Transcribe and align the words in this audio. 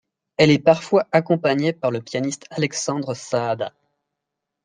Elle 0.37 0.49
est 0.49 0.57
parfois 0.57 1.05
accompagnée 1.11 1.73
par 1.73 1.91
le 1.91 2.01
pianiste 2.01 2.47
Alexandre 2.49 3.13
Saada. 3.13 3.71